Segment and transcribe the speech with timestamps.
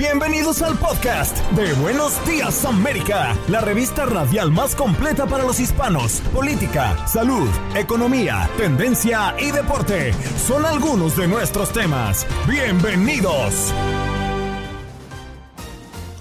[0.00, 6.22] Bienvenidos al podcast de Buenos Días América, la revista radial más completa para los hispanos.
[6.32, 7.46] Política, salud,
[7.76, 12.26] economía, tendencia y deporte son algunos de nuestros temas.
[12.48, 13.74] Bienvenidos.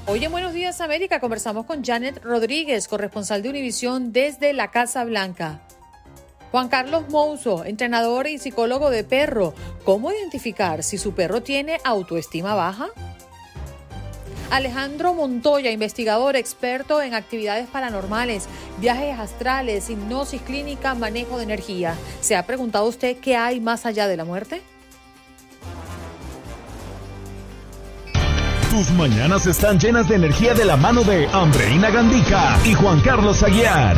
[0.07, 5.05] Hoy en Buenos Días América conversamos con Janet Rodríguez, corresponsal de Univisión desde la Casa
[5.05, 5.61] Blanca.
[6.51, 9.53] Juan Carlos Mouso, entrenador y psicólogo de perro.
[9.85, 12.89] ¿Cómo identificar si su perro tiene autoestima baja?
[14.51, 18.47] Alejandro Montoya, investigador experto en actividades paranormales,
[18.79, 21.95] viajes astrales, hipnosis clínica, manejo de energía.
[22.21, 24.61] ¿Se ha preguntado usted qué hay más allá de la muerte?
[28.71, 33.41] Tus mañanas están llenas de energía de la mano de Andreina Gandica y Juan Carlos
[33.43, 33.97] Aguiar.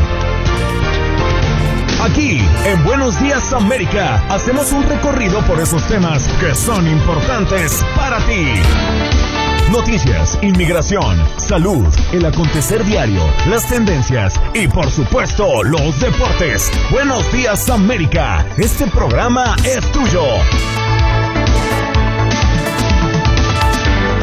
[2.01, 8.17] Aquí, en Buenos Días América, hacemos un recorrido por esos temas que son importantes para
[8.25, 9.20] ti.
[9.71, 16.69] Noticias, inmigración, salud, el acontecer diario, las tendencias y por supuesto los deportes.
[16.91, 20.23] Buenos días América, este programa es tuyo.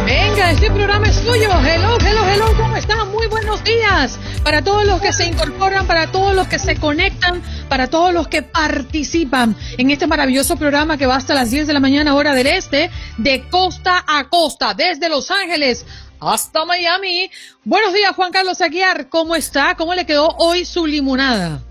[0.05, 1.51] Venga, este programa es tuyo.
[1.65, 3.11] Hello, hello, hello, ¿cómo están?
[3.11, 7.43] Muy buenos días para todos los que se incorporan, para todos los que se conectan,
[7.69, 11.73] para todos los que participan en este maravilloso programa que va hasta las 10 de
[11.73, 15.87] la mañana hora del este, de costa a costa, desde Los Ángeles
[16.21, 17.31] hasta Miami.
[17.65, 19.09] Buenos días, Juan Carlos Aguiar.
[19.09, 19.75] ¿Cómo está?
[19.77, 21.63] ¿Cómo le quedó hoy su limonada?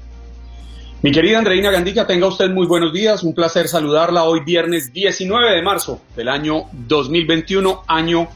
[1.02, 3.24] Mi querida Andreina Gandica, tenga usted muy buenos días.
[3.24, 8.28] Un placer saludarla hoy viernes 19 de marzo del año 2021, año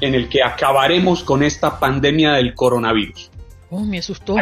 [0.00, 3.29] en el que acabaremos con esta pandemia del coronavirus.
[3.70, 4.36] Oh, me asustó.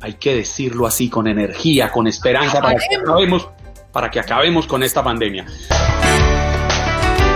[0.00, 3.48] Hay, que decirlo así, con energía, con esperanza, para que, acabemos,
[3.92, 5.44] para que acabemos con esta pandemia.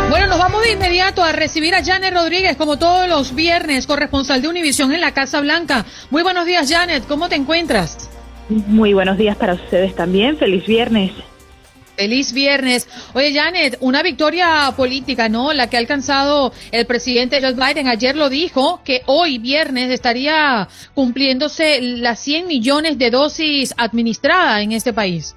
[0.09, 4.41] Bueno, nos vamos de inmediato a recibir a Janet Rodríguez, como todos los viernes, corresponsal
[4.41, 5.85] de Univisión en la Casa Blanca.
[6.11, 7.07] Muy buenos días, Janet.
[7.07, 8.09] ¿Cómo te encuentras?
[8.49, 10.39] Muy buenos días para ustedes también.
[10.39, 11.13] Feliz viernes.
[11.97, 12.89] Feliz viernes.
[13.13, 15.53] Oye, Janet, una victoria política, ¿no?
[15.53, 17.89] La que ha alcanzado el presidente Joe Biden.
[17.89, 24.73] Ayer lo dijo que hoy, viernes, estaría cumpliéndose las 100 millones de dosis administradas en
[24.73, 25.35] este país.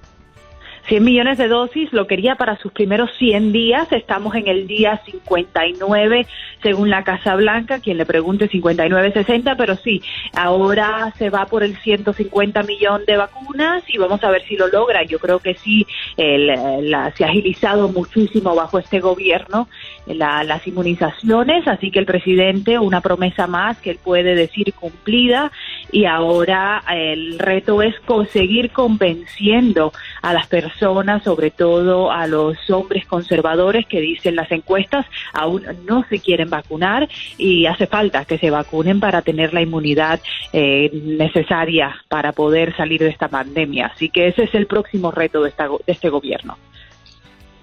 [0.88, 5.02] 100 millones de dosis, lo quería para sus primeros 100 días, estamos en el día
[5.06, 6.26] 59
[6.64, 10.02] según la Casa Blanca, quien le pregunte 59-60, pero sí,
[10.34, 14.68] ahora se va por el 150 millón de vacunas y vamos a ver si lo
[14.68, 15.04] logra.
[15.04, 15.86] Yo creo que sí,
[16.18, 19.68] la, se ha agilizado muchísimo bajo este gobierno
[20.08, 25.52] las inmunizaciones, así que el presidente, una promesa más que él puede decir cumplida
[25.92, 33.06] y ahora el reto es conseguir convenciendo a las personas, sobre todo a los hombres
[33.06, 38.50] conservadores que dicen las encuestas, aún no se quieren vacunar y hace falta que se
[38.50, 40.20] vacunen para tener la inmunidad
[40.54, 43.88] eh, necesaria para poder salir de esta pandemia.
[43.88, 46.58] Así que ese es el próximo reto de, esta, de este gobierno.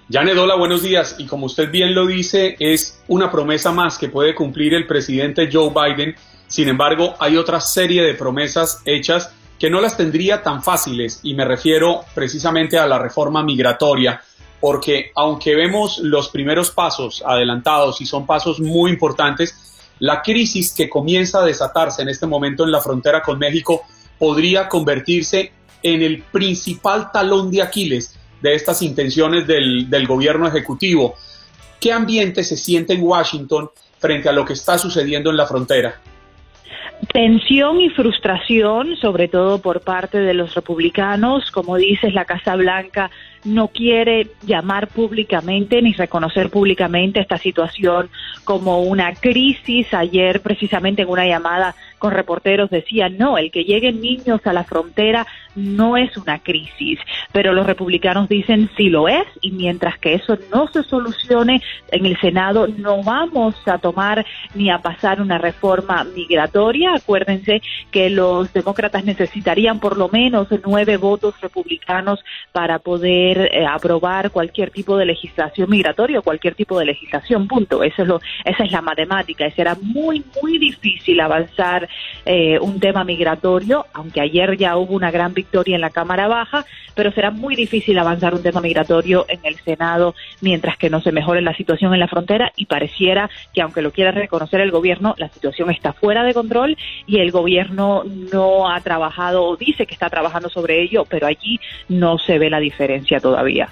[0.09, 1.15] Janet, hola, buenos días.
[1.17, 5.49] Y como usted bien lo dice, es una promesa más que puede cumplir el presidente
[5.51, 6.15] Joe Biden.
[6.47, 11.33] Sin embargo, hay otra serie de promesas hechas que no las tendría tan fáciles y
[11.33, 14.21] me refiero precisamente a la reforma migratoria
[14.59, 20.89] porque aunque vemos los primeros pasos adelantados y son pasos muy importantes, la crisis que
[20.89, 23.83] comienza a desatarse en este momento en la frontera con México
[24.17, 25.51] podría convertirse
[25.83, 31.15] en el principal talón de Aquiles de estas intenciones del, gobierno ejecutivo.
[31.79, 33.69] ¿Qué ambiente se siente en Washington
[33.99, 36.01] frente a lo que está sucediendo en la frontera?
[37.11, 41.51] Tensión y frustración, sobre todo por parte de los republicanos.
[41.51, 43.09] Como dices, la Casa Blanca
[43.45, 48.09] no quiere llamar públicamente ni reconocer públicamente esta situación
[48.43, 49.93] como una crisis.
[49.93, 54.63] Ayer, precisamente en una llamada con reporteros, decía, no, el que lleguen niños a la
[54.63, 56.99] frontera no es una crisis.
[57.31, 61.61] Pero los republicanos dicen sí lo es y mientras que eso no se solucione
[61.91, 66.93] en el Senado, no vamos a tomar ni a pasar una reforma migratoria.
[66.95, 67.61] Acuérdense
[67.91, 74.71] que los demócratas necesitarían por lo menos nueve votos republicanos para poder eh, aprobar cualquier
[74.71, 77.83] tipo de legislación migratoria o cualquier tipo de legislación, punto.
[77.83, 81.87] Eso es lo, esa es la matemática y será muy, muy difícil avanzar
[82.25, 86.65] eh, un tema migratorio, aunque ayer ya hubo una gran victoria en la Cámara Baja,
[86.95, 91.11] pero será muy difícil avanzar un tema migratorio en el Senado mientras que no se
[91.11, 95.15] mejore la situación en la frontera y pareciera que aunque lo quiera reconocer el gobierno,
[95.17, 99.93] la situación está fuera de control y el gobierno no ha trabajado o dice que
[99.93, 101.59] está trabajando sobre ello, pero allí
[101.89, 103.67] no se ve la diferencia todavía.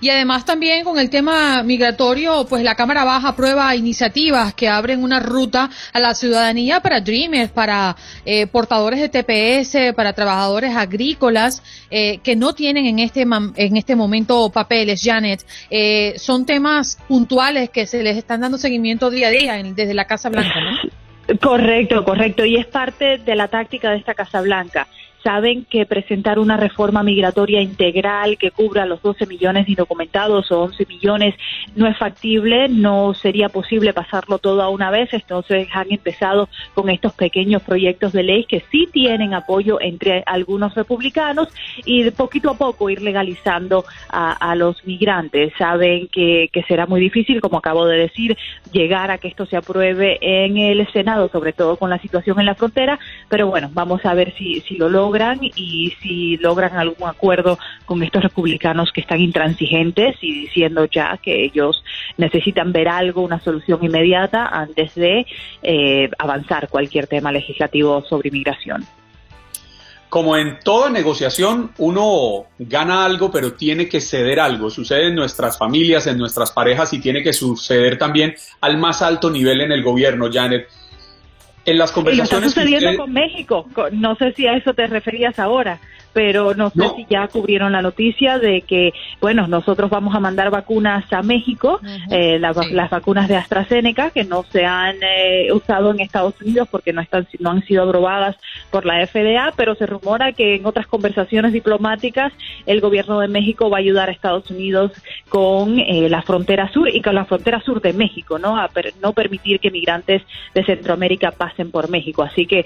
[0.00, 5.04] Y además también con el tema migratorio, pues la Cámara Baja aprueba iniciativas que abren
[5.04, 7.94] una ruta a la ciudadanía para Dreamers, para
[8.26, 11.62] eh, portadores de TPS, para trabajadores agrícolas
[11.92, 15.46] eh, que no tienen en este en este momento papeles, Janet.
[15.70, 20.06] Eh, son temas puntuales que se les están dando seguimiento día a día desde la
[20.06, 21.38] Casa Blanca, ¿no?
[21.40, 22.44] Correcto, correcto.
[22.44, 24.88] Y es parte de la táctica de esta Casa Blanca
[25.24, 30.84] saben que presentar una reforma migratoria integral que cubra los 12 millones indocumentados o 11
[30.86, 31.34] millones
[31.74, 36.90] no es factible, no sería posible pasarlo todo a una vez, entonces han empezado con
[36.90, 41.48] estos pequeños proyectos de ley que sí tienen apoyo entre algunos republicanos
[41.86, 45.52] y de poquito a poco ir legalizando a, los migrantes.
[45.58, 48.36] Saben que, que será muy difícil, como acabo de decir,
[48.70, 52.46] llegar a que esto se apruebe en el Senado, sobre todo con la situación en
[52.46, 52.98] la frontera,
[53.28, 55.13] pero bueno, vamos a ver si, si lo logran
[55.54, 61.44] y si logran algún acuerdo con estos republicanos que están intransigentes y diciendo ya que
[61.44, 61.82] ellos
[62.16, 65.26] necesitan ver algo, una solución inmediata antes de
[65.62, 68.84] eh, avanzar cualquier tema legislativo sobre inmigración.
[70.08, 74.70] Como en toda negociación, uno gana algo, pero tiene que ceder algo.
[74.70, 79.28] Sucede en nuestras familias, en nuestras parejas y tiene que suceder también al más alto
[79.28, 80.68] nivel en el gobierno, Janet
[81.64, 82.32] en las conversaciones.
[82.32, 83.66] está sucediendo con México.
[83.92, 85.80] No sé si a eso te referías ahora
[86.14, 90.48] pero no sé si ya cubrieron la noticia de que, bueno, nosotros vamos a mandar
[90.48, 96.00] vacunas a México, eh, las vacunas de AstraZeneca, que no se han eh, usado en
[96.00, 98.36] Estados Unidos porque no, están, no han sido aprobadas
[98.70, 102.32] por la FDA, pero se rumora que en otras conversaciones diplomáticas
[102.64, 104.92] el gobierno de México va a ayudar a Estados Unidos
[105.28, 108.56] con eh, la frontera sur y con la frontera sur de México, ¿no?
[108.56, 108.70] A
[109.02, 110.22] no permitir que migrantes
[110.54, 112.22] de Centroamérica pasen por México.
[112.22, 112.64] Así que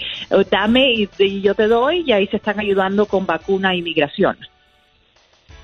[0.51, 4.37] dame y, y yo te doy y ahí se están ayudando con vacunas vacuna inmigración.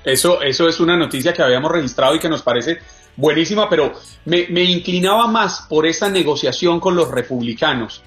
[0.03, 2.79] Eso, eso es una noticia que habíamos registrado y que nos parece
[3.15, 3.93] buenísima, pero
[4.25, 8.03] me, inclinaba más por esa negociación con los republicanos.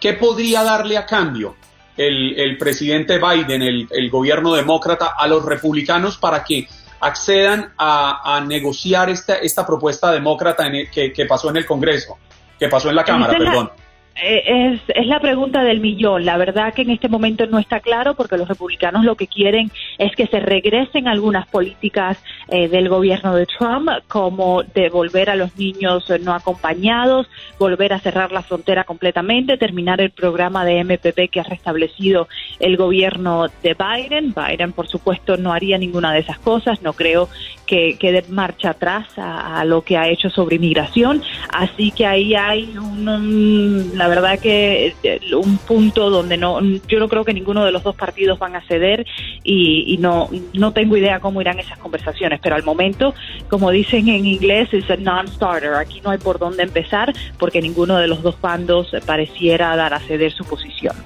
[0.00, 1.56] ¿Qué podría darle a cambio
[1.96, 6.66] el, presidente Biden, el, gobierno demócrata, a los republicanos para que
[7.00, 12.16] accedan a, negociar esta, esta propuesta demócrata que, que, pasó en el Congreso,
[12.58, 13.70] que pasó en la Cámara, perdón?
[14.16, 16.24] Es, es, la pregunta del millón.
[16.24, 19.70] La verdad que en este momento no está claro porque los republicanos lo que quieren
[19.98, 22.18] es que se regresen algunas políticas
[22.48, 27.28] eh, del gobierno de Trump, como devolver a los niños no acompañados,
[27.58, 32.28] volver a cerrar la frontera completamente, terminar el programa de MPP que ha restablecido
[32.58, 34.34] el gobierno de Biden.
[34.34, 36.82] Biden, por supuesto, no haría ninguna de esas cosas.
[36.82, 37.28] No creo
[37.66, 41.22] que, quede dé marcha atrás a, lo que ha hecho sobre inmigración.
[41.52, 46.58] Así que ahí hay un la verdad que eh, un punto donde no,
[46.88, 49.04] yo no creo que ninguno de los dos partidos van a ceder
[49.44, 53.14] y, no, no tengo idea cómo irán esas conversaciones, pero al momento,
[53.50, 55.74] como dicen en inglés, es a non-starter.
[55.74, 60.00] Aquí no hay por dónde empezar porque ninguno de los dos bandos pareciera dar a
[60.00, 60.96] ceder su posición.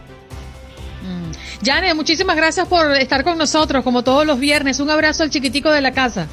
[1.65, 1.97] Jane, mm.
[1.97, 4.79] muchísimas gracias por estar con nosotros, como todos los viernes.
[4.79, 6.29] Un abrazo al chiquitico de la casa.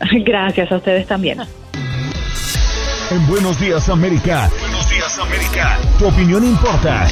[0.24, 1.38] Gracias a ustedes también.
[3.12, 4.50] En Buenos Días América.
[5.18, 5.78] América.
[5.98, 7.08] Tu opinión importa.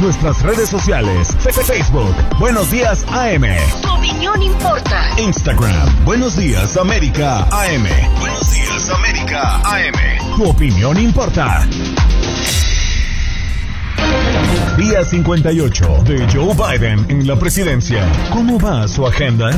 [0.00, 1.34] Nuestras redes sociales.
[1.66, 2.14] Facebook.
[2.38, 3.44] Buenos Días AM.
[3.82, 5.08] Tu opinión importa.
[5.18, 6.04] Instagram.
[6.04, 7.86] Buenos Días América AM.
[8.20, 10.36] Buenos Días América AM.
[10.36, 11.66] Tu opinión importa.
[14.76, 18.04] Día 58 de Joe Biden en la presidencia.
[18.32, 19.50] ¿Cómo va su agenda?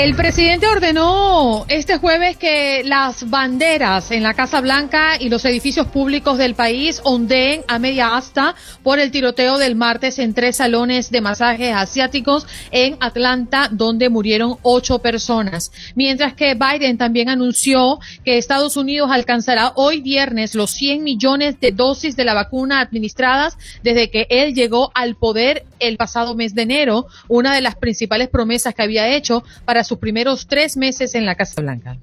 [0.00, 5.88] El presidente ordenó este jueves que las banderas en la Casa Blanca y los edificios
[5.88, 11.10] públicos del país ondeen a media asta por el tiroteo del martes en tres salones
[11.10, 15.70] de masajes asiáticos en Atlanta, donde murieron ocho personas.
[15.94, 21.72] Mientras que Biden también anunció que Estados Unidos alcanzará hoy viernes los 100 millones de
[21.72, 26.62] dosis de la vacuna administradas desde que él llegó al poder el pasado mes de
[26.62, 31.26] enero, una de las principales promesas que había hecho para sus primeros tres meses en
[31.26, 31.98] la Casa Blanca.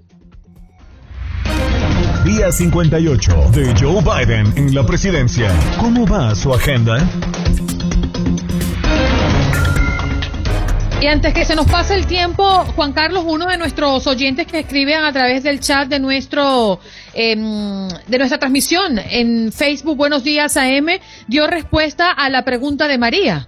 [2.26, 5.50] Día 58 de Joe Biden en la presidencia.
[5.80, 6.98] ¿Cómo va su agenda?
[11.00, 12.44] Y antes que se nos pase el tiempo,
[12.76, 16.82] Juan Carlos, uno de nuestros oyentes que escriben a través del chat de nuestro
[17.14, 20.88] em, de nuestra transmisión en Facebook Buenos Días AM
[21.30, 23.48] dio respuesta a la pregunta de María.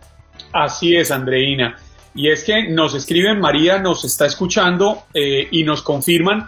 [0.53, 1.75] Así es, Andreina.
[2.15, 6.47] Y es que nos escriben, María nos está escuchando eh, y nos confirman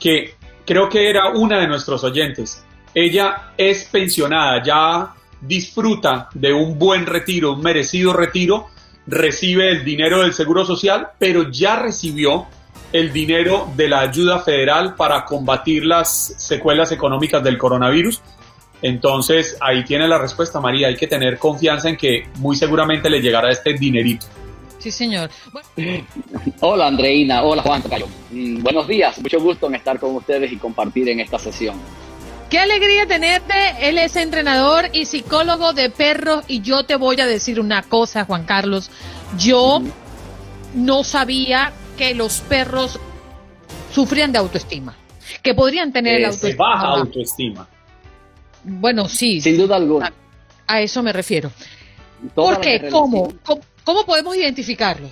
[0.00, 0.34] que
[0.66, 2.64] creo que era una de nuestros oyentes.
[2.94, 8.68] Ella es pensionada, ya disfruta de un buen retiro, un merecido retiro,
[9.06, 12.46] recibe el dinero del Seguro Social, pero ya recibió
[12.92, 18.20] el dinero de la ayuda federal para combatir las secuelas económicas del coronavirus.
[18.82, 20.88] Entonces, ahí tiene la respuesta, María.
[20.88, 24.26] Hay que tener confianza en que muy seguramente le llegará este dinerito.
[24.82, 25.30] Sí, señor.
[26.60, 27.44] Hola, Andreina.
[27.44, 27.84] Hola, Juan
[28.32, 29.16] mm, buenos días.
[29.20, 31.76] Mucho gusto en estar con ustedes y compartir en esta sesión.
[32.50, 33.54] Qué alegría tenerte.
[33.80, 36.44] Él es entrenador y psicólogo de perros.
[36.48, 38.90] Y yo te voy a decir una cosa, Juan Carlos.
[39.38, 39.80] Yo
[40.74, 42.98] no sabía que los perros
[43.94, 44.96] sufrían de autoestima.
[45.44, 46.66] Que podrían tener la autoestima.
[46.66, 47.68] baja autoestima.
[48.64, 49.40] Bueno, sí.
[49.40, 50.12] Sin duda alguna.
[50.66, 51.52] A, eso me refiero.
[52.34, 52.88] ¿Por qué?
[52.90, 53.32] ¿Cómo?
[53.44, 53.60] ¿Cómo
[54.04, 55.10] podemos identificarlos?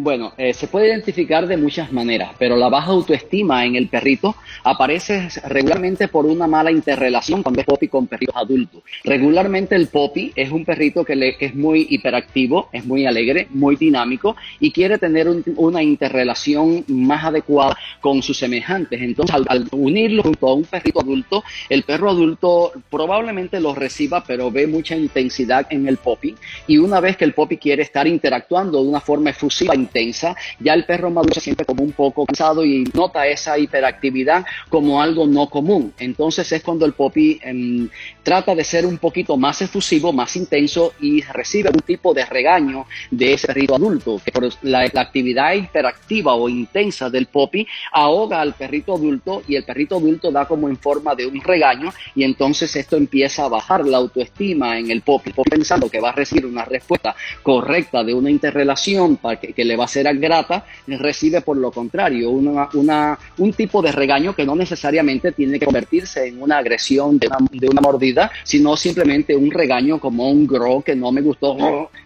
[0.00, 4.36] Bueno, eh, se puede identificar de muchas maneras, pero la baja autoestima en el perrito
[4.62, 8.84] aparece regularmente por una mala interrelación cuando es popi con perritos adultos.
[9.02, 14.36] Regularmente el popi es un perrito que, es muy hiperactivo, es muy alegre, muy dinámico
[14.60, 15.26] y quiere tener
[15.56, 19.02] una interrelación más adecuada con sus semejantes.
[19.02, 24.48] Entonces, al, unirlo junto a un perrito adulto, el perro adulto probablemente lo reciba, pero
[24.52, 26.36] ve mucha intensidad en el popi
[26.68, 30.74] y una vez que el popi quiere estar interactuando de una forma efusiva, intensa, ya
[30.74, 35.26] el perro maduro se siente como un poco cansado y nota esa hiperactividad como algo
[35.26, 35.92] no común.
[35.98, 37.88] Entonces es cuando el popi em,
[38.22, 42.86] trata de ser un poquito más efusivo, más intenso y recibe un tipo de regaño
[43.10, 48.54] de ese perrito adulto, que por la, actividad hiperactiva o intensa del popi ahoga al
[48.54, 52.74] perrito adulto y el perrito adulto da como en forma de un regaño y entonces
[52.76, 56.64] esto empieza a bajar la autoestima en el popi, pensando que va a recibir una
[56.64, 61.70] respuesta correcta de una interrelación para que le va a ser grata, recibe por lo
[61.70, 66.58] contrario una, una, un tipo de regaño que no necesariamente tiene que convertirse en una
[66.58, 71.12] agresión de una, de una mordida, sino simplemente un regaño como un gro que no
[71.12, 71.56] me gustó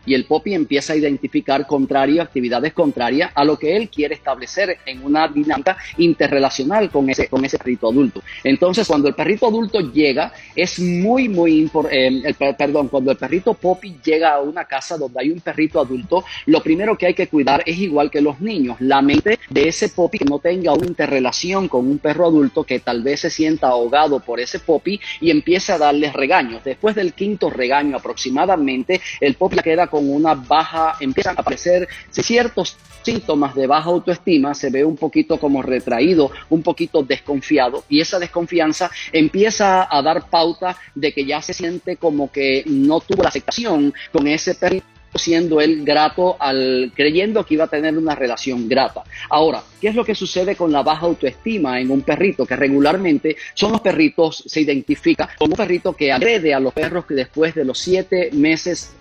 [0.05, 4.79] y el popi empieza a identificar contrario, actividades contrarias a lo que él quiere establecer
[4.87, 8.23] en una dinámica interrelacional con ese, con ese perrito adulto.
[8.43, 13.55] Entonces, cuando el perrito adulto llega, es muy, muy importante, eh, perdón, cuando el perrito
[13.55, 17.29] popi llega a una casa donde hay un perrito adulto, lo primero que hay que
[17.29, 18.77] cuidar es igual que los niños.
[18.81, 22.81] La mente de ese popi que no tenga una interrelación con un perro adulto que
[22.81, 26.65] tal vez se sienta ahogado por ese popi y empieza a darle regaños.
[26.65, 32.77] Después del quinto regaño aproximadamente, el popi queda con una baja, empiezan a aparecer ciertos
[33.03, 38.19] síntomas de baja autoestima, se ve un poquito como retraído, un poquito desconfiado y esa
[38.19, 43.29] desconfianza empieza a dar pauta de que ya se siente como que no tuvo la
[43.29, 48.69] aceptación con ese perrito siendo él grato al creyendo que iba a tener una relación
[48.69, 49.03] grata.
[49.29, 52.47] Ahora, ¿qué es lo que sucede con la baja autoestima en un perrito?
[52.47, 57.07] Que regularmente son los perritos, se identifica como un perrito que agrede a los perros
[57.07, 58.93] que después de los siete meses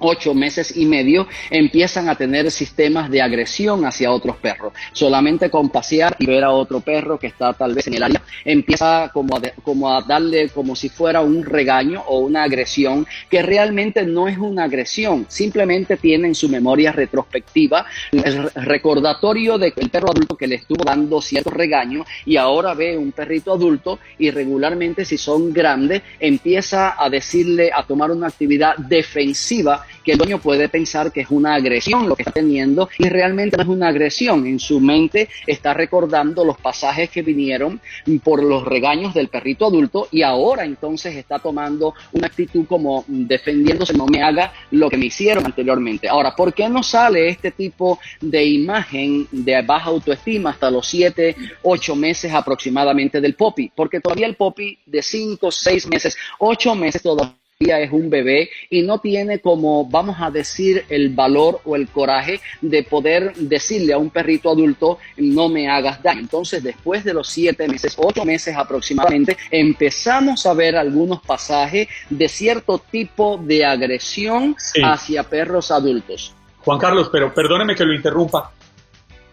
[0.00, 4.72] ocho meses y medio empiezan a tener sistemas de agresión hacia otros perros.
[4.92, 8.22] Solamente con pasear y ver a otro perro que está tal vez en el área,
[8.44, 13.42] empieza como a, como a darle como si fuera un regaño o una agresión que
[13.42, 20.10] realmente no es una agresión, simplemente tiene en su memoria retrospectiva el recordatorio del perro
[20.10, 25.04] adulto que le estuvo dando cierto regaño y ahora ve un perrito adulto y regularmente
[25.04, 30.68] si son grandes empieza a decirle a tomar una actividad defensiva que el dueño puede
[30.68, 34.46] pensar que es una agresión lo que está teniendo y realmente no es una agresión.
[34.46, 37.80] En su mente está recordando los pasajes que vinieron
[38.22, 43.94] por los regaños del perrito adulto y ahora entonces está tomando una actitud como defendiéndose,
[43.94, 46.08] no me haga lo que me hicieron anteriormente.
[46.08, 51.36] Ahora, ¿por qué no sale este tipo de imagen de baja autoestima hasta los 7,
[51.62, 53.70] 8 meses aproximadamente del popi?
[53.74, 58.82] Porque todavía el popi de 5, 6 meses, 8 meses todavía es un bebé y
[58.82, 63.98] no tiene como, vamos a decir, el valor o el coraje de poder decirle a
[63.98, 66.20] un perrito adulto, no me hagas daño.
[66.20, 72.28] Entonces, después de los siete meses, ocho meses aproximadamente, empezamos a ver algunos pasajes de
[72.28, 76.34] cierto tipo de agresión hacia perros adultos.
[76.58, 78.52] Juan Carlos, pero perdóneme que lo interrumpa.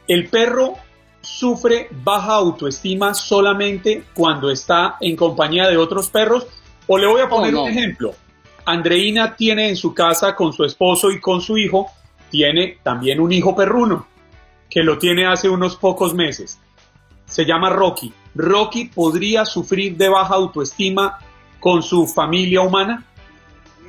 [0.08, 0.76] El perro
[1.20, 6.48] sufre baja autoestima solamente cuando está en compañía de otros perros
[6.88, 8.14] o le voy a poner oh, un ejemplo.
[8.66, 11.88] Andreina tiene en su casa con su esposo y con su hijo,
[12.30, 14.08] tiene también un hijo perruno,
[14.70, 16.60] que lo tiene hace unos pocos meses.
[17.26, 18.14] Se llama Rocky.
[18.36, 21.20] ¿Rocky podría sufrir de baja autoestima
[21.60, 23.06] con su familia humana?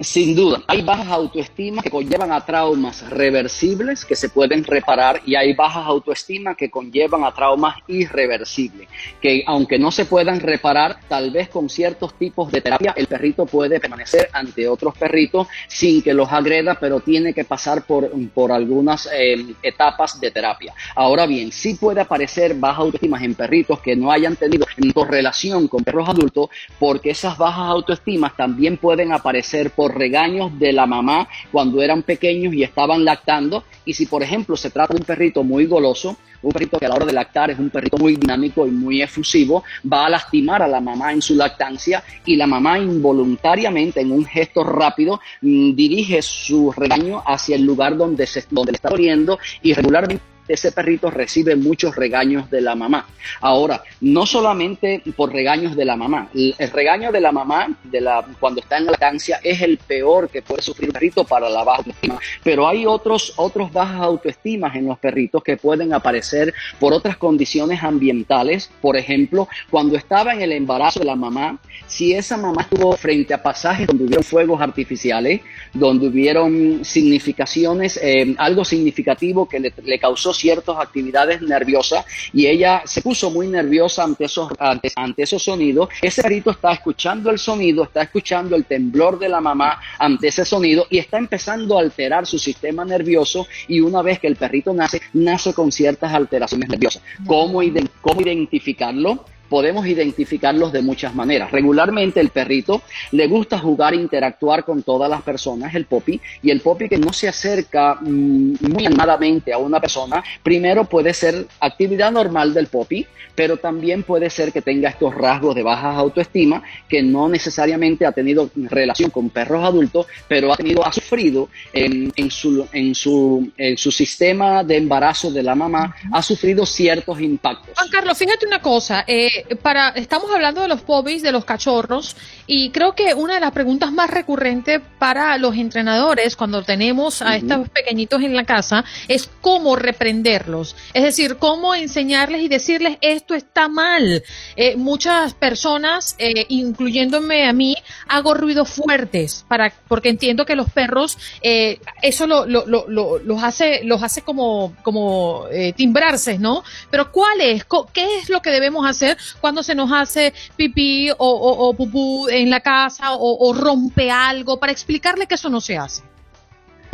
[0.00, 5.36] Sin duda, hay bajas autoestimas que conllevan a traumas reversibles que se pueden reparar y
[5.36, 8.88] hay bajas autoestimas que conllevan a traumas irreversibles,
[9.20, 13.46] que aunque no se puedan reparar, tal vez con ciertos tipos de terapia el perrito
[13.46, 18.50] puede permanecer ante otros perritos sin que los agreda, pero tiene que pasar por, por
[18.50, 20.74] algunas eh, etapas de terapia.
[20.96, 25.84] Ahora bien, sí puede aparecer bajas autoestimas en perritos que no hayan tenido correlación con
[25.84, 26.48] perros adultos,
[26.80, 32.54] porque esas bajas autoestimas también pueden aparecer por regaños de la mamá cuando eran pequeños
[32.54, 33.64] y estaban lactando.
[33.84, 36.88] Y si, por ejemplo, se trata de un perrito muy goloso, un perrito que a
[36.88, 40.62] la hora de lactar es un perrito muy dinámico y muy efusivo, va a lastimar
[40.62, 45.74] a la mamá en su lactancia y la mamá involuntariamente, en un gesto rápido, mm,
[45.74, 50.72] dirige su regaño hacia el lugar donde, se, donde le está doliendo y regularmente ese
[50.72, 53.06] perrito recibe muchos regaños de la mamá.
[53.40, 58.24] Ahora, no solamente por regaños de la mamá, el regaño de la mamá de la,
[58.38, 61.64] cuando está en la lactancia es el peor que puede sufrir un perrito para la
[61.64, 66.92] baja autoestima, pero hay otros, otros bajas autoestimas en los perritos que pueden aparecer por
[66.92, 72.36] otras condiciones ambientales, por ejemplo, cuando estaba en el embarazo de la mamá, si esa
[72.36, 75.40] mamá estuvo frente a pasajes donde hubieron fuegos artificiales,
[75.72, 83.02] donde hubieron significaciones, eh, algo significativo que le causó ciertas actividades nerviosas y ella se
[83.02, 85.88] puso muy nerviosa ante esos, ante, ante esos sonidos.
[86.02, 90.44] Ese perrito está escuchando el sonido, está escuchando el temblor de la mamá ante ese
[90.44, 94.72] sonido y está empezando a alterar su sistema nervioso y una vez que el perrito
[94.72, 97.02] nace, nace con ciertas alteraciones nerviosas.
[97.26, 97.60] ¿Cómo,
[98.00, 99.24] cómo identificarlo?
[99.48, 101.50] Podemos identificarlos de muchas maneras.
[101.50, 102.82] Regularmente el perrito
[103.12, 106.98] le gusta jugar e interactuar con todas las personas, el popi, y el popi que
[106.98, 112.66] no se acerca mm, muy animadamente a una persona, primero puede ser actividad normal del
[112.66, 118.06] popi, pero también puede ser que tenga estos rasgos de baja autoestima, que no necesariamente
[118.06, 123.50] ha tenido relación con perros adultos, pero ha tenido, ha sufrido en, su, en, su,
[123.56, 127.74] en su sistema de embarazo de la mamá, ha sufrido ciertos impactos.
[127.74, 132.16] Juan Carlos, fíjate una cosa, eh, para, estamos hablando de los pobis, de los cachorros,
[132.46, 137.36] y creo que una de las preguntas más recurrentes para los entrenadores cuando tenemos a
[137.36, 140.76] estos pequeñitos en la casa es cómo reprenderlos.
[140.92, 144.22] Es decir, cómo enseñarles y decirles esto está mal.
[144.56, 147.76] Eh, muchas personas, eh, incluyéndome a mí,
[148.08, 153.42] hago ruidos fuertes para, porque entiendo que los perros, eh, eso lo, lo, lo, los
[153.42, 156.62] hace, los hace como, como timbrarse, ¿no?
[156.90, 157.64] Pero ¿cuál es?
[157.92, 162.50] ¿Qué es lo que debemos hacer cuando se nos hace pipí o, o, pupú en
[162.50, 166.02] la casa o, o rompe algo, para explicarle que eso no se hace.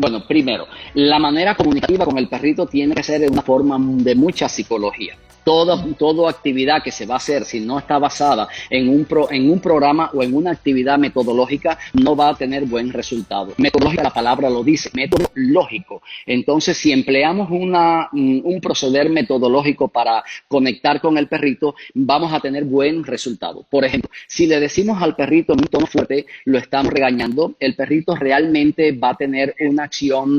[0.00, 4.14] Bueno, primero, la manera comunicativa con el perrito tiene que ser de una forma de
[4.14, 8.88] mucha psicología toda, toda actividad que se va a hacer, si no está basada en
[8.88, 13.54] un, en un programa o en una actividad metodológica, no va a tener buen resultado.
[13.56, 16.02] Metodológica, la palabra lo dice, método lógico.
[16.26, 22.64] Entonces, si empleamos una, un proceder metodológico para conectar con el perrito, vamos a tener
[22.64, 23.64] buen resultado.
[23.68, 27.74] Por ejemplo, si le decimos al perrito en un tono fuerte, lo estamos regañando, el
[27.74, 29.88] perrito realmente va a tener una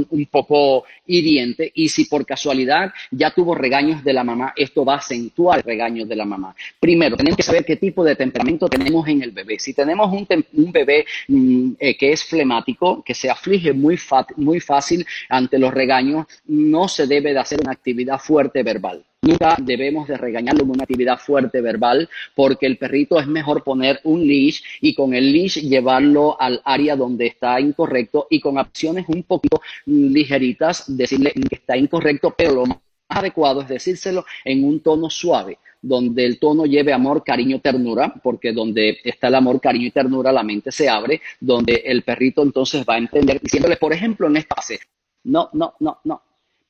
[0.10, 4.96] un poco hiriente y si por casualidad ya tuvo regaños de la mamá, esto va
[4.96, 6.56] a acentuar el regaño de la mamá.
[6.80, 9.60] Primero, tenemos que saber qué tipo de temperamento tenemos en el bebé.
[9.60, 14.00] Si tenemos un, un bebé mm, eh, que es flemático, que se aflige muy,
[14.38, 19.04] muy fácil ante los regaños, no se debe de hacer una actividad fuerte verbal.
[19.24, 24.00] Nunca debemos de regañarlo en una actividad fuerte verbal porque el perrito es mejor poner
[24.04, 29.06] un leash y con el leash llevarlo al área donde está incorrecto y con acciones
[29.10, 32.80] un poquito ligeritas decirle que está incorrecto, pero lo más
[33.10, 38.54] adecuado es decírselo en un tono suave donde el tono lleve amor, cariño, ternura, porque
[38.54, 42.86] donde está el amor, cariño y ternura, la mente se abre, donde el perrito entonces
[42.88, 44.80] va a entender, diciéndole, por ejemplo, en esta fase,
[45.24, 46.22] no, no, no, no,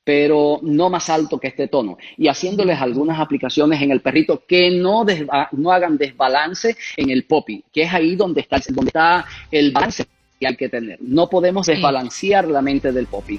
[0.04, 4.70] pero no más alto que este tono, y haciéndoles algunas aplicaciones en el perrito que
[4.70, 5.04] no,
[5.52, 10.06] no hagan desbalance en el poppy, que es ahí donde está, donde está el balance
[10.40, 10.98] que hay que tener.
[11.00, 13.38] No podemos desbalancear la mente del poppy.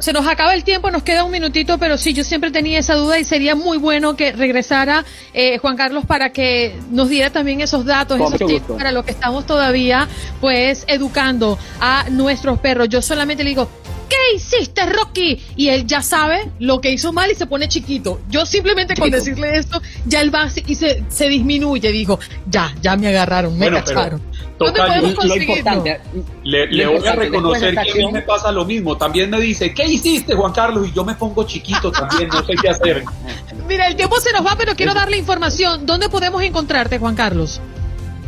[0.00, 2.94] Se nos, acaba el tiempo, nos queda un minutito, pero sí, yo siempre tenía esa
[2.94, 7.60] duda y sería muy bueno que regresara eh, Juan Carlos para que nos diera también
[7.60, 10.08] esos datos, esos tips para lo que estamos todavía
[10.40, 12.88] pues educando a nuestros perros.
[12.88, 13.68] Yo solamente le digo,
[14.08, 15.40] ¿qué hiciste, Rocky?
[15.56, 18.20] Y él ya sabe lo que hizo mal y se pone chiquito.
[18.28, 21.92] Yo simplemente con decirle esto, ya él va y se, se disminuye.
[21.92, 24.22] Digo, ya, ya me agarraron, me cacharon.
[24.58, 26.00] lo importante,
[26.42, 28.96] le, voy a reconocer que a mí me pasa lo mismo.
[28.96, 30.88] También me dice, ¿qué hiciste, Juan Carlos?
[30.88, 33.04] Y yo me pongo chiquito también, no sé qué hacer.
[33.68, 35.86] Mira, el tiempo se nos va, pero quiero darle información.
[35.86, 37.60] ¿Dónde podemos encontrarte, Juan Carlos?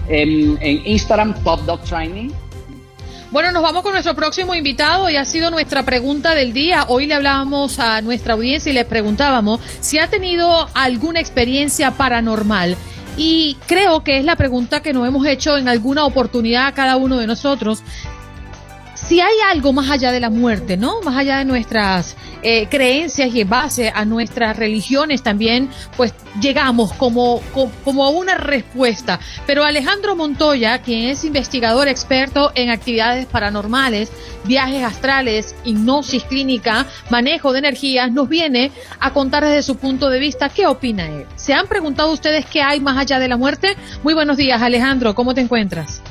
[0.08, 2.30] En, en Instagram, Top Dog Training
[3.30, 6.86] Bueno, nos vamos con nuestro próximo invitado y ha sido nuestra pregunta del día.
[6.88, 12.76] Hoy le hablábamos a nuestra audiencia y le preguntábamos si ha tenido alguna experiencia paranormal.
[13.16, 16.96] Y creo que es la pregunta que nos hemos hecho en alguna oportunidad a cada
[16.96, 17.84] uno de nosotros
[19.06, 21.00] si hay algo más allá de la muerte, ¿no?
[21.02, 26.92] Más allá de nuestras eh, creencias y en base a nuestras religiones también, pues llegamos
[26.92, 27.40] como,
[27.84, 29.18] como, a una respuesta.
[29.46, 34.10] Pero Alejandro Montoya, quien es investigador experto en actividades paranormales,
[34.44, 40.18] viajes astrales, hipnosis clínica, manejo de energías, nos viene a contar desde su punto de
[40.18, 41.26] vista qué opina él.
[41.36, 43.76] ¿Se han preguntado ustedes qué hay más allá de la muerte?
[44.02, 46.02] Muy buenos días, Alejandro, ¿cómo te encuentras?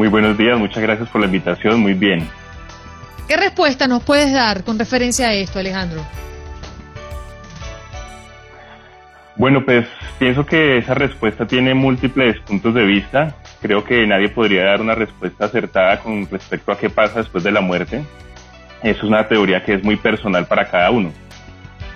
[0.00, 2.26] Muy buenos días, muchas gracias por la invitación, muy bien.
[3.28, 6.00] ¿Qué respuesta nos puedes dar con referencia a esto, Alejandro?
[9.36, 9.86] Bueno, pues
[10.18, 13.34] pienso que esa respuesta tiene múltiples puntos de vista.
[13.60, 17.50] Creo que nadie podría dar una respuesta acertada con respecto a qué pasa después de
[17.50, 18.02] la muerte.
[18.82, 21.12] Es una teoría que es muy personal para cada uno.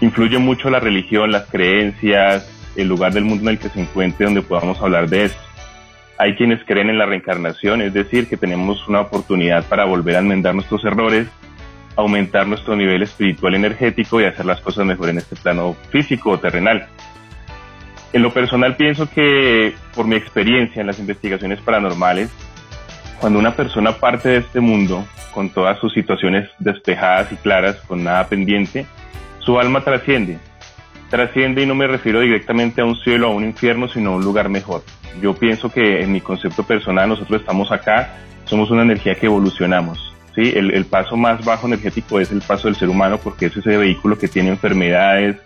[0.03, 4.27] Influye mucho la religión, las creencias, el lugar del mundo en el que se encuentre
[4.27, 5.54] donde podamos hablar de esto.
[6.19, 10.21] Hay quienes creen en la reencarnación, es decir, que tenemos una oportunidad para volver a
[10.21, 11.27] enmendar nuestros errores,
[11.97, 16.39] aumentar nuestro nivel espiritual energético y hacer las cosas mejor en este plano físico o
[16.39, 16.87] terrenal.
[18.13, 22.31] En lo personal pienso que por mi experiencia en las investigaciones paranormales,
[23.21, 28.05] cuando una persona parte de este mundo con todas sus situaciones despejadas y claras, con
[28.05, 28.87] nada pendiente,
[29.41, 30.39] su alma trasciende.
[31.15, 34.17] Trasciende y no me refiero directamente a un cielo o a un infierno, sino a
[34.17, 34.83] un lugar mejor
[35.21, 40.13] yo pienso que en mi concepto personal nosotros estamos acá, somos una energía que evolucionamos.
[40.35, 40.53] ¿sí?
[40.55, 44.19] El, paso más bajo energético es el paso del ser humano porque es ese vehículo
[44.19, 45.37] que tiene enfermedades,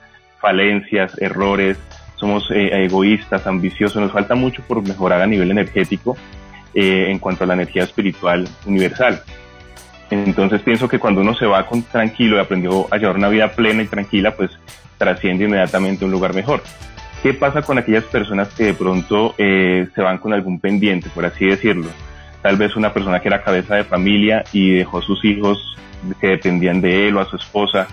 [0.41, 1.79] falencias, errores,
[2.17, 6.17] somos eh, egoístas, ambiciosos, nos falta mucho por mejorar a nivel energético
[6.75, 9.23] eh, en cuanto a la energía espiritual universal.
[10.11, 13.53] Entonces pienso que cuando uno se va con tranquilo y aprendió a llevar una vida
[13.53, 14.51] plena y tranquila, pues
[14.97, 16.63] trasciende inmediatamente a un lugar mejor.
[17.23, 21.27] ¿Qué pasa con aquellas personas que de pronto eh, se van con algún pendiente, por
[21.27, 21.89] así decirlo?
[22.43, 25.77] Tal vez una persona que era cabeza de familia y dejó sus hijos
[26.21, 27.89] que dependían de él o a su esposa.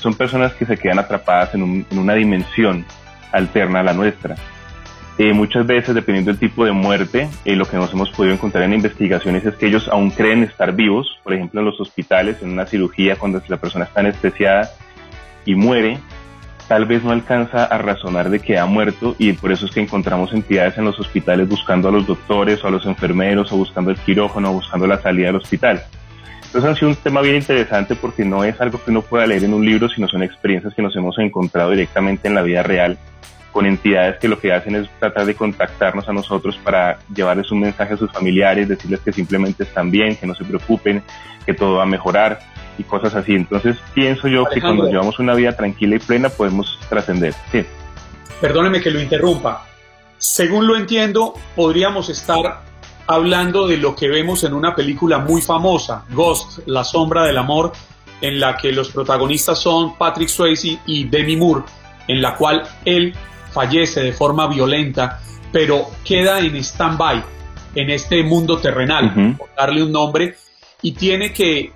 [0.00, 2.84] Son personas que se quedan atrapadas en, una dimensión
[3.32, 4.34] alterna a la nuestra.
[5.16, 8.64] Eh, muchas veces, dependiendo del tipo de muerte, eh, lo que nos hemos podido encontrar
[8.64, 12.50] en investigaciones es que ellos aún creen estar vivos, por ejemplo en los hospitales, en
[12.50, 14.70] una cirugía, cuando la persona está anestesiada
[15.44, 15.98] y muere,
[16.66, 19.80] tal vez no alcanza a razonar de que ha muerto y por eso es que
[19.80, 23.92] encontramos entidades en los hospitales buscando a los doctores o a los enfermeros o buscando
[23.92, 25.80] el quirófano o buscando la salida del hospital.
[26.46, 29.44] Entonces ha sido un tema bien interesante porque no es algo que uno pueda leer
[29.44, 32.98] en un libro, sino son experiencias que nos hemos encontrado directamente en la vida real
[33.54, 37.60] con entidades que lo que hacen es tratar de contactarnos a nosotros para llevarles un
[37.60, 41.04] mensaje a sus familiares, decirles que simplemente están bien, que no se preocupen,
[41.46, 42.40] que todo va a mejorar
[42.76, 43.32] y cosas así.
[43.36, 47.32] Entonces pienso yo que cuando llevamos una vida tranquila y plena podemos trascender.
[47.52, 47.64] Sí.
[48.40, 49.64] Perdóneme que lo interrumpa.
[50.18, 52.62] Según lo entiendo, podríamos estar
[53.06, 57.70] hablando de lo que vemos en una película muy famosa, Ghost, La sombra del amor,
[58.20, 61.62] en la que los protagonistas son Patrick Swayze y Demi Moore,
[62.08, 63.14] en la cual él
[63.54, 65.20] fallece de forma violenta,
[65.52, 67.22] pero queda en stand-by
[67.74, 70.34] en este mundo terrenal, por darle un nombre,
[70.82, 71.72] y tiene que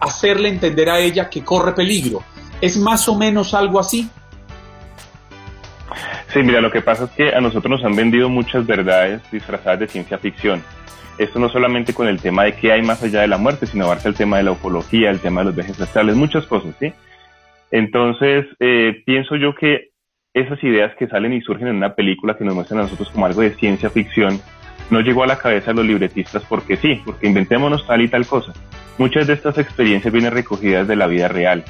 [0.00, 2.22] hacerle entender a ella que corre peligro.
[2.60, 4.08] ¿Es más o menos algo así?
[6.32, 9.80] Sí, mira, lo que pasa es que a nosotros nos han vendido muchas verdades disfrazadas
[9.80, 10.62] de ciencia ficción.
[11.18, 13.86] Esto no solamente con el tema de qué hay más allá de la muerte, sino
[13.86, 16.92] abarca el tema de la ufología, el tema de los viajes astrales, muchas cosas, ¿sí?
[17.70, 19.87] Entonces, eh, pienso yo que
[20.40, 23.26] esas ideas que salen y surgen en una película que nos muestran a nosotros como
[23.26, 24.40] algo de ciencia ficción,
[24.90, 28.26] no llegó a la cabeza de los libretistas porque sí, porque inventémonos tal y tal
[28.26, 28.52] cosa.
[28.96, 31.64] Muchas de estas experiencias vienen recogidas de la vida real.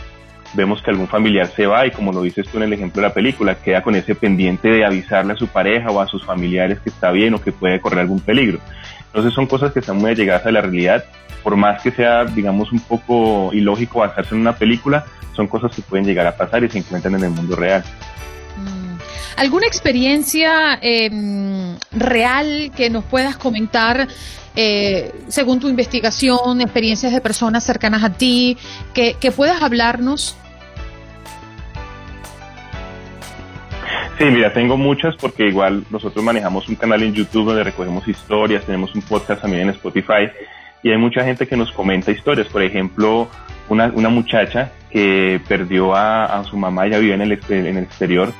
[0.54, 3.08] Vemos que algún familiar se va y como lo dices tú en el ejemplo de
[3.08, 6.80] la película, queda con ese pendiente de avisarle a su pareja o a sus familiares
[6.80, 8.58] que está bien o que puede correr algún peligro.
[9.06, 11.04] Entonces son cosas que están muy allegadas a la realidad.
[11.42, 15.04] Por más que sea, digamos, un poco ilógico basarse en una película,
[15.34, 17.84] son cosas que pueden llegar a pasar y se encuentran en el mundo real.
[19.36, 24.08] ¿Alguna experiencia em, real que nos puedas comentar
[24.60, 28.56] eh, según tu investigación, experiencias de personas cercanas a ti,
[28.92, 30.36] que, puedas hablarnos?
[34.18, 38.64] Sí, mira, tengo muchas porque igual nosotros manejamos un canal en YouTube donde recogemos historias,
[38.64, 40.28] tenemos un podcast también en Spotify
[40.82, 42.48] y hay mucha gente que nos comenta historias.
[42.48, 43.28] Por ejemplo,
[43.68, 48.32] una, una muchacha que perdió a, su mamá, ella vive en el, en el exterior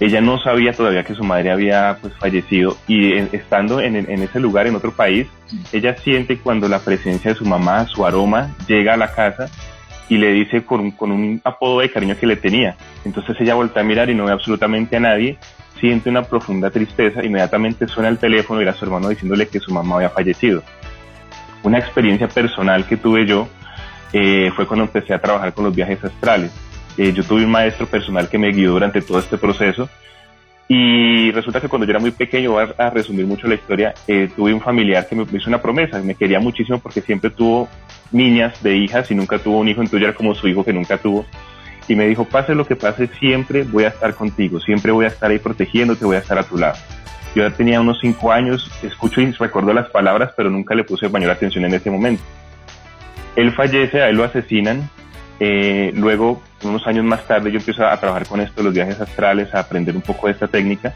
[0.00, 4.40] ella no sabía todavía que su madre había pues, fallecido y estando en, en, ese
[4.40, 5.26] lugar, en otro país,
[5.72, 9.48] ella siente cuando la presencia de su mamá, su aroma, llega a la casa
[10.08, 12.76] y le dice con, con un apodo de cariño que le tenía.
[13.04, 15.38] Entonces ella voltea a mirar y no ve absolutamente a nadie,
[15.80, 19.72] siente una profunda tristeza, inmediatamente suena el teléfono y era su hermano diciéndole que su
[19.72, 20.62] mamá había fallecido.
[21.62, 23.48] Una experiencia personal que tuve yo
[24.12, 26.52] eh, fue cuando empecé a trabajar con los viajes astrales.
[26.96, 29.88] Eh, yo tuve un maestro personal que me guió durante todo este proceso
[30.66, 34.30] y resulta que cuando yo era muy pequeño, voy a, resumir mucho la historia, eh,
[34.34, 37.68] tuve un familiar que me hizo una promesa, me quería muchísimo porque siempre tuvo
[38.12, 40.72] niñas de hijas y nunca tuvo un hijo, entonces yo era como su hijo que
[40.72, 41.26] nunca tuvo.
[41.86, 45.08] Y me dijo, pase lo que pase, siempre voy a estar contigo, siempre voy a
[45.08, 46.76] estar ahí protegiéndote, voy a estar a tu lado.
[47.34, 51.10] Yo ya tenía unos cinco años, escucho y recuerdo las palabras, pero nunca le puse
[51.10, 52.22] mayor atención en ese momento.
[53.36, 54.88] Él fallece, a él lo asesinan,
[55.40, 59.54] eh, luego, unos años más tarde, yo empiezo a trabajar con esto, los viajes astrales,
[59.54, 60.94] a aprender un poco de esta técnica.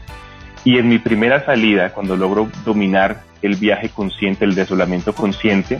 [0.63, 5.79] Y en mi primera salida, cuando logro dominar el viaje consciente, el desolamiento consciente,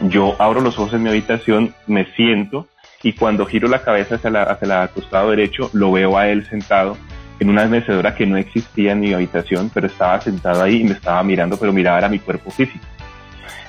[0.00, 2.66] yo abro los ojos en mi habitación, me siento
[3.02, 6.96] y cuando giro la cabeza hacia, hacia el costado derecho, lo veo a él sentado
[7.38, 10.92] en una mecedora que no existía en mi habitación, pero estaba sentado ahí y me
[10.92, 12.84] estaba mirando, pero miraba a mi cuerpo físico.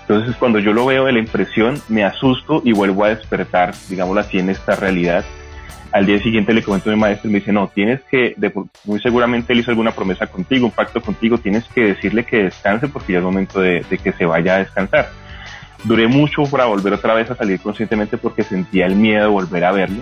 [0.02, 4.22] Entonces cuando yo lo veo de la impresión, me asusto y vuelvo a despertar, digámoslo
[4.22, 5.24] así, en esta realidad.
[5.92, 8.36] Al día siguiente le comento a mi maestro y me dice, no, tienes que,
[8.86, 12.88] muy seguramente él hizo alguna promesa contigo, un pacto contigo, tienes que decirle que descanse
[12.88, 15.10] porque ya es momento de, de que se vaya a descansar.
[15.84, 19.66] Duré mucho para volver otra vez a salir conscientemente porque sentía el miedo de volver
[19.66, 20.02] a verlo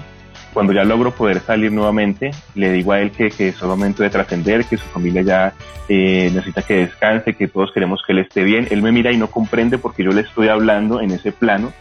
[0.54, 4.10] cuando ya logro poder salir nuevamente, le digo a él que, que es momento de
[4.10, 5.54] trascender, que su familia ya
[5.88, 8.68] eh, necesita que descanse, que todos queremos que él esté bien.
[8.72, 11.72] Él me mira y no comprende porque yo le estoy hablando en ese plano.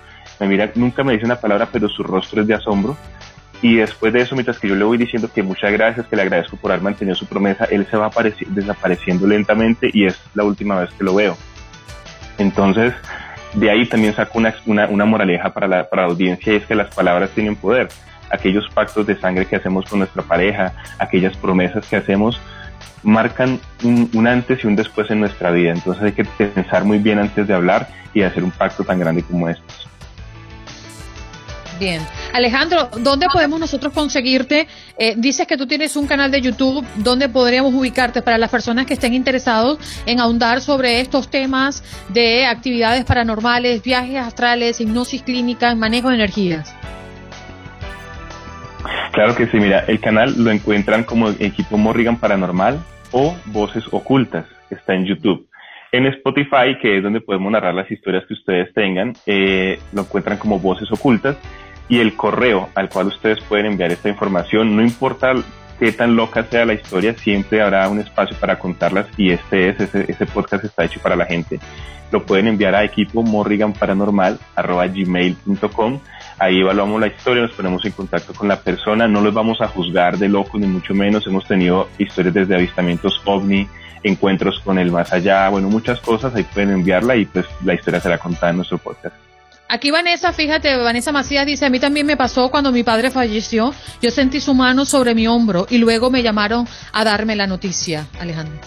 [0.40, 2.96] Me mira, nunca me dice una palabra, pero su rostro es de asombro.
[3.60, 6.22] Y después de eso, mientras que yo le voy diciendo que muchas gracias, que le
[6.22, 8.10] agradezco por haber mantenido su promesa, él se va
[8.48, 11.36] desapareciendo lentamente y es la última vez que lo veo.
[12.36, 12.94] Entonces,
[13.54, 16.66] de ahí también saco una, una, una moraleja para la, para la audiencia y es
[16.66, 17.88] que las palabras tienen poder
[18.30, 22.40] aquellos pactos de sangre que hacemos con nuestra pareja, aquellas promesas que hacemos,
[23.02, 25.72] marcan un, antes y un después en nuestra vida.
[25.72, 29.22] Entonces hay que pensar muy bien antes de hablar y hacer un pacto tan grande
[29.22, 29.88] como estos.
[31.78, 32.04] Bien.
[32.32, 34.66] Alejandro, ¿dónde podemos nosotros conseguirte?
[34.98, 38.84] Eh, dices que tú tienes un canal de YouTube, ¿dónde podríamos ubicarte para las personas
[38.84, 45.74] que estén interesados en ahondar sobre estos temas de actividades paranormales, viajes astrales, hipnosis clínica,
[45.76, 46.74] manejo de energías?
[49.12, 52.78] Claro que sí, mira, el canal lo encuentran como equipo Morrigan Paranormal
[53.12, 55.48] o Voces Ocultas, está en YouTube.
[55.90, 60.36] En Spotify, que es donde podemos narrar las historias que ustedes tengan, eh, lo encuentran
[60.36, 61.36] como Voces Ocultas
[61.88, 65.32] y el correo al cual ustedes pueden enviar esta información, no importa
[65.78, 69.80] qué tan loca sea la historia, siempre habrá un espacio para contarlas y este es,
[69.80, 71.58] ese, ese podcast está hecho para la gente.
[72.10, 76.00] Lo pueden enviar a equipo morrigan paranormal gmail.com
[76.40, 79.66] Ahí evaluamos la historia, nos ponemos en contacto con la persona, no los vamos a
[79.66, 81.26] juzgar de locos ni mucho menos.
[81.26, 83.66] Hemos tenido historias desde avistamientos ovni,
[84.04, 88.00] encuentros con el más allá, bueno, muchas cosas, ahí pueden enviarla y pues la historia
[88.00, 89.16] será contada en nuestro podcast.
[89.68, 93.74] Aquí Vanessa, fíjate, Vanessa Macías dice, a mí también me pasó cuando mi padre falleció,
[94.00, 98.06] yo sentí su mano sobre mi hombro y luego me llamaron a darme la noticia,
[98.20, 98.60] Alejandro.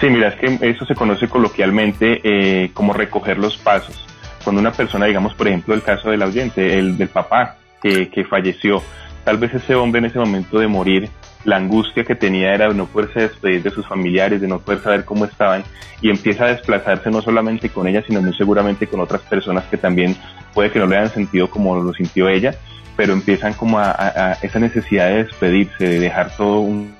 [0.00, 4.07] Sí, mira, es que eso se conoce coloquialmente eh, como recoger los pasos
[4.48, 8.24] cuando una persona, digamos, por ejemplo, el caso del oyente, el del papá que, que
[8.24, 8.82] falleció,
[9.22, 11.10] tal vez ese hombre en ese momento de morir,
[11.44, 14.82] la angustia que tenía era de no poderse despedir de sus familiares, de no poder
[14.82, 15.64] saber cómo estaban,
[16.00, 19.76] y empieza a desplazarse no solamente con ella, sino muy seguramente con otras personas que
[19.76, 20.16] también
[20.54, 22.54] puede que no le hayan sentido como lo sintió ella,
[22.96, 26.96] pero empiezan como a, esa necesidad de despedirse, de dejar todo un,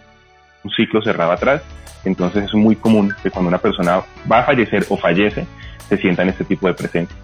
[0.77, 1.63] ciclo cerrado atrás.
[2.05, 5.47] Entonces es muy común que cuando una persona va a fallecer o fallece,
[5.89, 7.17] se sienta en este tipo de presencia.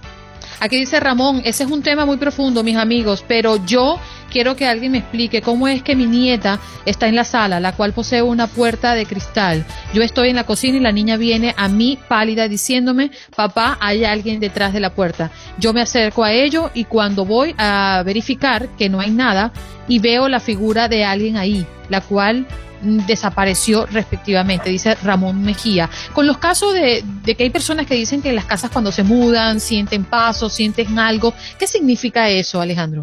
[0.61, 3.99] Aquí dice Ramón, ese es un tema muy profundo, mis amigos, pero yo
[4.31, 7.73] quiero que alguien me explique cómo es que mi nieta está en la sala, la
[7.73, 9.65] cual posee una puerta de cristal.
[9.93, 14.05] Yo estoy en la cocina y la niña viene a mí pálida diciéndome, papá, hay
[14.05, 15.31] alguien detrás de la puerta.
[15.59, 19.53] Yo me acerco a ello y cuando voy a verificar que no hay nada
[19.87, 22.47] y veo la figura de alguien ahí, la cual
[22.85, 25.89] desapareció respectivamente, dice Ramón Mejía.
[26.13, 29.03] Con los casos de, que hay personas que dicen que en las casas cuando se
[29.03, 33.03] mudan sienten pasos, sienten algo, ¿qué significa eso, Alejandro?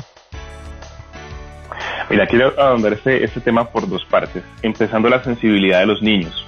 [2.10, 6.46] Mira, quiero ahondar este, este tema por dos partes, empezando la sensibilidad de los niños.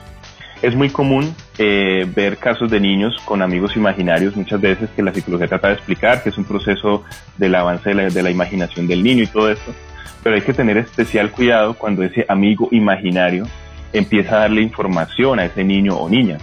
[0.61, 5.13] Es muy común eh, ver casos de niños con amigos imaginarios, muchas veces que la
[5.13, 7.03] psicología trata de explicar, que es un proceso
[7.37, 9.73] del avance de la, de la imaginación del niño y todo esto
[10.21, 13.45] pero hay que tener especial cuidado cuando ese amigo imaginario
[13.91, 16.37] empieza a darle información a ese niño o niña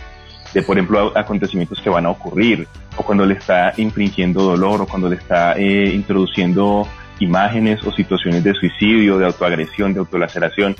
[0.54, 4.86] de, por ejemplo, acontecimientos que van a ocurrir, o cuando le está infringiendo dolor, o
[4.86, 6.88] cuando le está eh, introduciendo
[7.20, 10.74] imágenes o situaciones de suicidio, de autoagresión, de autolaceración,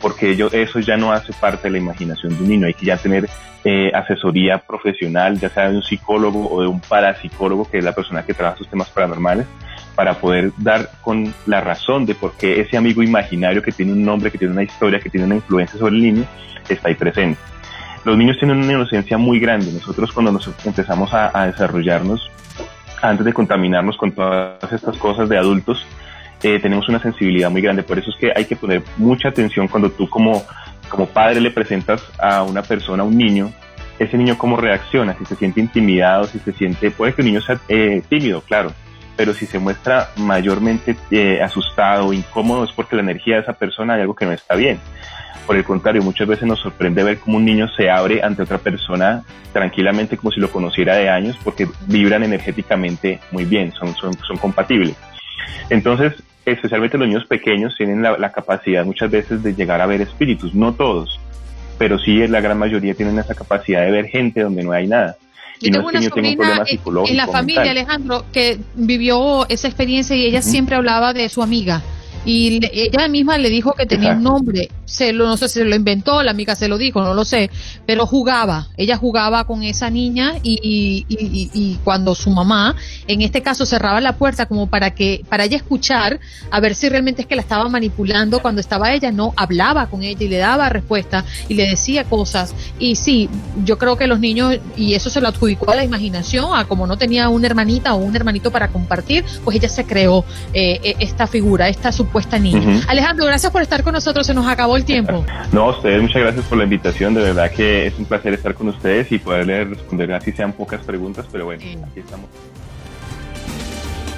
[0.00, 2.66] porque ello, eso ya no hace parte de la imaginación de un niño.
[2.66, 3.28] Hay que ya tener
[3.64, 7.92] eh, asesoría profesional, ya sea de un psicólogo o de un parapsicólogo, que es la
[7.92, 9.46] persona que trabaja sus temas paranormales,
[9.94, 14.04] para poder dar con la razón de por qué ese amigo imaginario que tiene un
[14.04, 16.24] nombre, que tiene una historia, que tiene una influencia sobre el niño,
[16.68, 17.40] está ahí presente.
[18.04, 19.72] Los niños tienen una inocencia muy grande.
[19.72, 22.30] Nosotros cuando nos empezamos a, desarrollarnos,
[23.00, 25.86] antes de contaminarnos con todas estas cosas de adultos,
[26.42, 27.82] eh, tenemos una sensibilidad muy grande.
[27.82, 30.42] Por eso es que hay que poner mucha atención cuando tú como,
[30.88, 33.52] como padre le presentas a una persona, a un niño,
[33.98, 37.40] ese niño cómo reacciona, si se siente intimidado, si se siente, puede que el niño
[37.40, 38.72] sea eh, tímido, claro,
[39.16, 43.94] pero si se muestra mayormente eh, asustado, incómodo, es porque la energía de esa persona
[43.94, 44.78] hay algo que no está bien.
[45.46, 48.58] Por el contrario, muchas veces nos sorprende ver cómo un niño se abre ante otra
[48.58, 49.22] persona
[49.52, 54.38] tranquilamente como si lo conociera de años porque vibran energéticamente muy bien, son, son, son
[54.38, 54.96] compatibles.
[55.68, 56.14] Entonces,
[56.46, 60.54] especialmente los niños pequeños tienen la, la, capacidad muchas veces de llegar a ver espíritus,
[60.54, 61.20] no todos,
[61.78, 65.16] pero sí la gran mayoría tienen esa capacidad de ver gente donde no hay nada.
[65.60, 66.64] Yo tengo una sobrina
[67.06, 71.82] en la familia, Alejandro, que vivió esa experiencia y ella siempre hablaba de su amiga.
[72.26, 75.64] Y ella misma le dijo que tenía un nombre, se lo, no sé si se
[75.64, 77.50] lo inventó, la amiga se lo dijo, no lo sé,
[77.86, 82.74] pero jugaba, ella jugaba con esa niña y, y, y, y, cuando su mamá,
[83.06, 86.20] en este caso, cerraba la puerta como para que, para ella escuchar,
[86.50, 90.02] a ver si realmente es que la estaba manipulando, cuando estaba ella, no, hablaba con
[90.02, 93.28] ella y le daba respuesta y le decía cosas, y sí,
[93.64, 96.86] yo creo que los niños, y eso se lo adjudicó a la imaginación, a como
[96.86, 100.96] no tenía una hermanita o un hermanito para compartir, pues ella se creó eh, e,
[101.00, 102.82] esta figura, esta supuesta niña.
[102.88, 105.24] Alejandro, gracias por estar con nosotros, se nos acabó el tiempo.
[105.52, 108.68] No, ustedes, muchas gracias por la invitación, de verdad que es un placer estar con
[108.68, 112.28] ustedes y poderles responder así sean pocas preguntas, pero bueno, aquí estamos.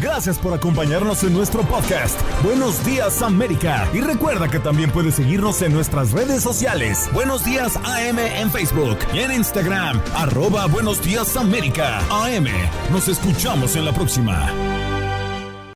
[0.00, 2.20] Gracias por acompañarnos en nuestro podcast.
[2.44, 3.88] Buenos días América.
[3.94, 7.08] Y recuerda que también puedes seguirnos en nuestras redes sociales.
[7.14, 10.00] Buenos días AM en Facebook y en Instagram.
[10.14, 12.00] Arroba Buenos días América.
[12.10, 12.46] AM.
[12.92, 14.52] Nos escuchamos en la próxima.